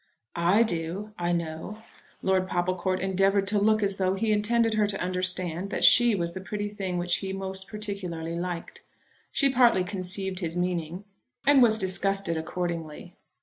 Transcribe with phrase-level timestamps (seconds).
[0.35, 1.77] "I do, I know."
[2.23, 6.33] Lord Popplecourt endeavoured to look as though he intended her to understand that she was
[6.33, 8.81] the pretty thing which he most particularly liked.
[9.31, 11.03] She partly conceived his meaning,
[11.45, 13.13] and was disgusted accordingly.